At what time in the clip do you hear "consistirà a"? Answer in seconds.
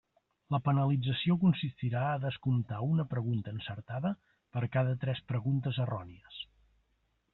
1.43-2.23